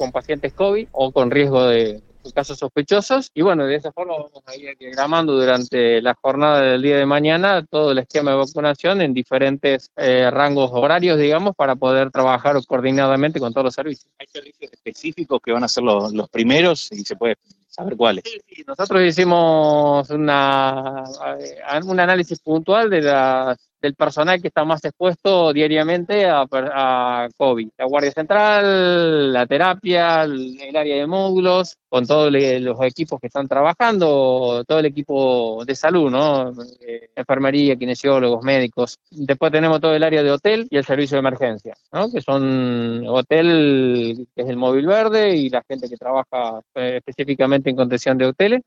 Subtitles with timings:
[0.00, 2.00] con pacientes COVID o con riesgo de
[2.34, 3.30] casos sospechosos.
[3.34, 7.04] Y bueno, de esa forma vamos a ir diagramando durante la jornada del día de
[7.04, 12.56] mañana todo el esquema de vacunación en diferentes eh, rangos horarios, digamos, para poder trabajar
[12.66, 14.10] coordinadamente con todos los servicios.
[14.18, 17.36] ¿Hay servicios específicos que van a ser los, los primeros y se puede
[17.68, 18.24] saber cuáles?
[18.24, 21.04] Sí, sí, nosotros hicimos una,
[21.38, 27.28] eh, un análisis puntual de las del personal que está más expuesto diariamente a, a,
[27.36, 27.68] COVID.
[27.78, 33.48] La Guardia Central, la terapia, el, área de módulos, con todos los equipos que están
[33.48, 36.52] trabajando, todo el equipo de salud, ¿no?
[36.80, 38.98] Eh, enfermería, kinesiólogos, médicos.
[39.10, 42.10] Después tenemos todo el área de hotel y el servicio de emergencia, ¿no?
[42.10, 47.70] Que son hotel, que es el móvil verde, y la gente que trabaja eh, específicamente
[47.70, 48.62] en contención de hoteles,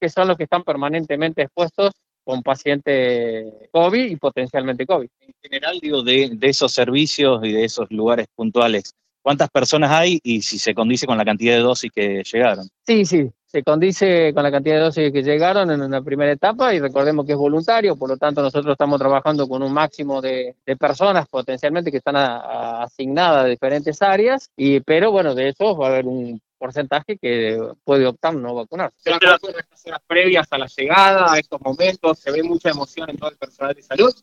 [0.00, 1.92] que son los que están permanentemente expuestos
[2.28, 5.08] con pacientes COVID y potencialmente COVID.
[5.18, 10.20] En general, digo, de, de, esos servicios y de esos lugares puntuales, ¿cuántas personas hay
[10.22, 12.68] y si se condice con la cantidad de dosis que llegaron?
[12.86, 16.74] Sí, sí, se condice con la cantidad de dosis que llegaron en una primera etapa
[16.74, 20.54] y recordemos que es voluntario, por lo tanto nosotros estamos trabajando con un máximo de,
[20.66, 25.48] de personas potencialmente que están a, a asignadas a diferentes áreas, y, pero bueno, de
[25.48, 28.92] eso va a haber un porcentaje que puede optar no vacunar.
[29.04, 29.44] las
[29.86, 33.36] horas previas a la llegada, a estos momentos, se ve mucha emoción en todo el
[33.36, 34.14] personal de salud.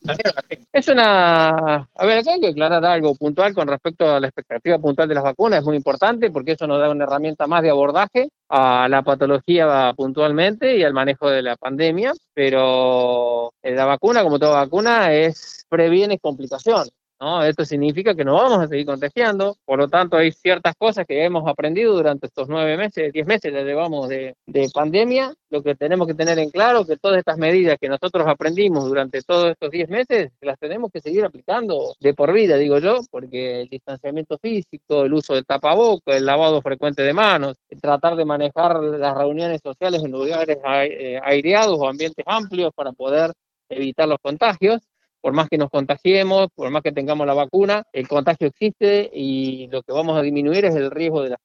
[0.72, 4.78] Es una, a ver, acá hay que aclarar algo puntual con respecto a la expectativa
[4.78, 7.70] puntual de las vacunas, es muy importante porque eso nos da una herramienta más de
[7.70, 14.38] abordaje a la patología puntualmente y al manejo de la pandemia, pero la vacuna, como
[14.38, 16.92] toda vacuna, es previene complicaciones.
[17.20, 17.42] ¿No?
[17.44, 21.24] Esto significa que nos vamos a seguir contagiando, por lo tanto hay ciertas cosas que
[21.24, 25.74] hemos aprendido durante estos nueve meses, diez meses ya llevamos de, de pandemia, lo que
[25.74, 29.70] tenemos que tener en claro que todas estas medidas que nosotros aprendimos durante todos estos
[29.70, 34.38] diez meses, las tenemos que seguir aplicando de por vida, digo yo, porque el distanciamiento
[34.38, 39.60] físico, el uso del tapaboca, el lavado frecuente de manos, tratar de manejar las reuniones
[39.62, 43.32] sociales en lugares eh, aireados o ambientes amplios para poder
[43.68, 44.80] evitar los contagios,
[45.20, 49.68] por más que nos contagiemos, por más que tengamos la vacuna, el contagio existe y
[49.68, 51.38] lo que vamos a disminuir es el riesgo de las,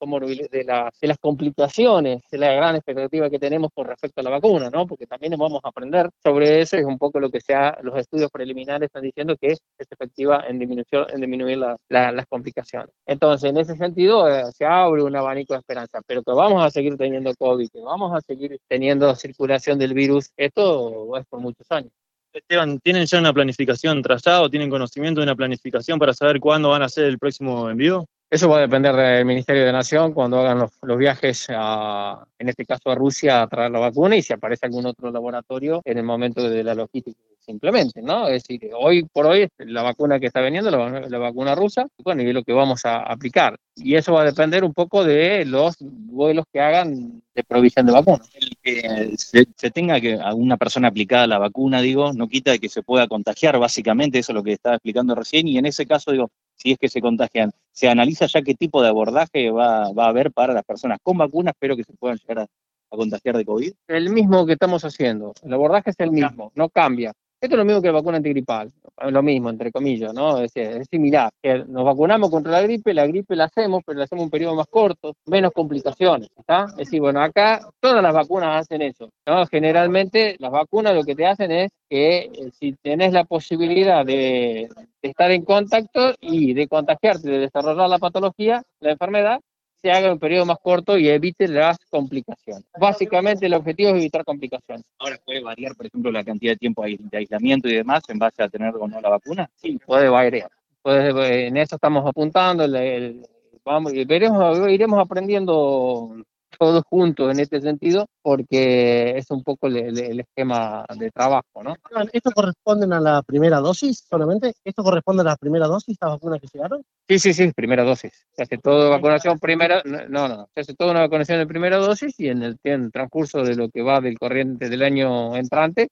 [0.52, 0.64] de
[1.02, 4.86] de las complicaciones, de la gran expectativa que tenemos con respecto a la vacuna, ¿no?
[4.86, 8.30] Porque también vamos a aprender sobre eso, es un poco lo que sea, los estudios
[8.32, 12.90] preliminares están diciendo que es efectiva en, disminuir, en disminuir la, la, las complicaciones.
[13.06, 16.70] Entonces, en ese sentido, eh, se abre un abanico de esperanza, pero que vamos a
[16.70, 21.68] seguir teniendo COVID, que vamos a seguir teniendo circulación del virus, esto es por muchos
[21.72, 21.92] años.
[22.34, 26.70] Esteban, ¿tienen ya una planificación trazada o tienen conocimiento de una planificación para saber cuándo
[26.70, 28.06] van a hacer el próximo envío?
[28.30, 32.66] Eso va a depender del Ministerio de Nación cuando hagan los, viajes, a, en este
[32.66, 36.06] caso a Rusia, a traer la vacuna y si aparece algún otro laboratorio en el
[36.06, 38.28] momento de la logística simplemente, ¿no?
[38.28, 42.22] Es decir, hoy por hoy la vacuna que está veniendo, la, la vacuna rusa, bueno,
[42.22, 43.58] y es lo que vamos a aplicar.
[43.76, 47.92] Y eso va a depender un poco de los vuelos que hagan de provisión de
[47.92, 48.30] vacunas.
[48.62, 53.08] Que se, tenga que alguna persona aplicada la vacuna, digo, no quita que se pueda
[53.08, 56.72] contagiar, básicamente, eso es lo que estaba explicando recién, y en ese caso, digo, si
[56.72, 60.32] es que se contagian, se analiza ya qué tipo de abordaje va, va a haber
[60.32, 63.74] para las personas con vacunas, pero que se puedan llegar a contagiar de COVID.
[63.88, 67.14] El mismo que estamos haciendo, el abordaje es el mismo, no cambia.
[67.42, 68.72] Esto es lo mismo que la vacuna antigripal,
[69.10, 70.40] lo mismo, entre comillas, ¿no?
[70.40, 71.32] Es, es similar.
[71.68, 74.68] Nos vacunamos contra la gripe, la gripe la hacemos, pero la hacemos un periodo más
[74.68, 76.66] corto, menos complicaciones, ¿está?
[76.72, 79.46] Es decir, bueno, acá todas las vacunas hacen eso, ¿no?
[79.48, 84.70] Generalmente las vacunas lo que te hacen es que eh, si tenés la posibilidad de,
[85.02, 89.42] de estar en contacto y de contagiarte, de desarrollar la patología, la enfermedad,
[89.82, 92.66] se haga en un periodo más corto y evite las complicaciones.
[92.80, 94.86] Básicamente el objetivo es evitar complicaciones.
[95.00, 98.44] Ahora puede variar, por ejemplo, la cantidad de tiempo de aislamiento y demás en base
[98.44, 99.50] a tener o no la vacuna.
[99.56, 100.50] Sí, puede variar.
[100.84, 102.64] En eso estamos apuntando.
[102.64, 103.28] El, el,
[103.64, 106.16] vamos, veremos, iremos aprendiendo
[106.58, 111.76] todos juntos en este sentido, porque es un poco el, el, esquema de trabajo, ¿no?
[112.12, 114.54] ¿Esto corresponde a la primera dosis solamente?
[114.64, 116.84] ¿Esto corresponde a la primera dosis, las vacunas que llegaron?
[117.08, 118.26] Sí, sí, sí, primera dosis.
[118.32, 122.20] Se hace toda vacunación primera, no, no, se hace toda una vacunación de primera dosis
[122.20, 125.90] y en el, en el transcurso de lo que va del corriente del año entrante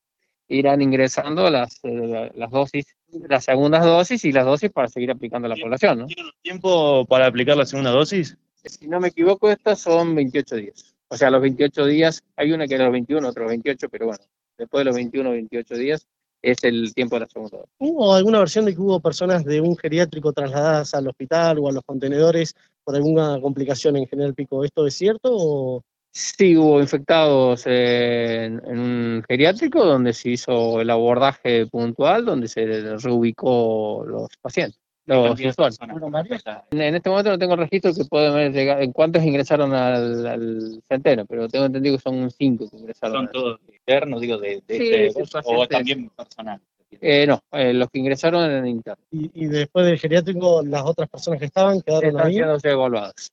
[0.50, 2.86] irán ingresando las, eh, las dosis,
[3.28, 6.06] las segundas dosis y las dosis para seguir aplicando a la población, ¿no?
[6.08, 8.38] ¿Tienen tiempo para aplicar la segunda dosis?
[8.66, 10.96] Si no me equivoco, estas son 28 días.
[11.08, 14.24] O sea, los 28 días, hay una que era los 21, otros 28, pero bueno,
[14.58, 16.08] después de los 21 28 días
[16.42, 17.74] es el tiempo de la segunda dosis.
[17.80, 21.72] ¿Hubo alguna versión de que hubo personas de un geriátrico trasladadas al hospital o a
[21.72, 24.64] los contenedores por alguna complicación en General Pico?
[24.64, 25.84] ¿Esto es cierto o...?
[26.12, 32.66] Sí, hubo infectados en, en, un geriátrico donde se hizo el abordaje puntual, donde se
[32.98, 34.82] reubicó los pacientes.
[35.18, 36.60] Los de.
[36.72, 41.26] En, este momento no tengo registro que pueden llegado, en cuántos ingresaron al, al centeno,
[41.26, 43.16] pero tengo entendido que son cinco que ingresaron.
[43.16, 46.62] Son al- todos internos, digo, de, de Sí, este sí, negocio, o también personal.
[47.02, 49.04] Eh, no, eh, los que ingresaron en interno.
[49.12, 52.34] Y, y después del geriátrico, las otras personas que estaban quedaron Están ahí.
[52.34, 53.32] siendo evaluados.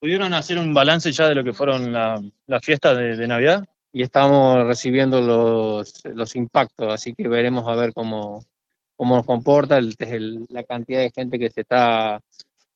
[0.00, 3.64] ¿Pudieron hacer un balance ya de lo que fueron la- las fiestas de, de Navidad?
[3.94, 8.42] y estamos recibiendo los, los impactos, así que veremos a ver cómo,
[9.02, 12.20] cómo nos comporta el, el- la cantidad de gente que se está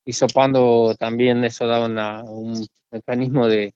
[0.04, 3.72] hisopando, también eso da una- un mecanismo de,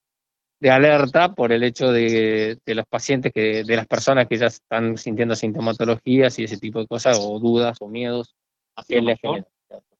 [0.58, 4.46] de alerta por el hecho de, de los pacientes, que, de las personas que ya
[4.46, 8.34] están sintiendo sintomatologías y ese tipo de cosas, o dudas o miedos.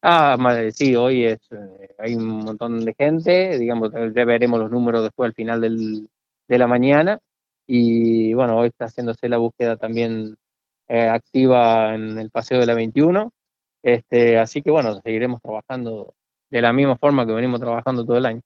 [0.03, 0.37] Ah,
[0.73, 5.29] sí, hoy es, eh, hay un montón de gente, digamos, ya veremos los números después
[5.29, 6.09] al final del,
[6.49, 7.21] de la mañana.
[7.69, 10.35] Y bueno, hoy está haciéndose la búsqueda también
[10.91, 13.33] eh, activa en el paseo de la 21.
[13.83, 16.15] Este, así que bueno, seguiremos trabajando
[16.51, 18.43] de la misma forma que venimos trabajando todo el año.